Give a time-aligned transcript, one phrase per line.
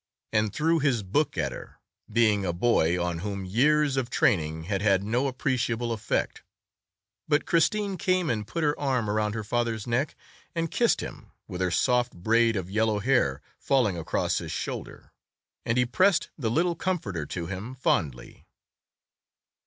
[0.33, 1.79] and threw his book at her,
[2.11, 6.41] being a boy on whom years of training had had no appreciable effect;
[7.27, 10.15] but Christine came and put her arm around her father's neck
[10.55, 15.11] and kissed him, with her soft braid of yellow hair falling across his shoulder,
[15.67, 18.47] and he pressed the little comforter to him fondly.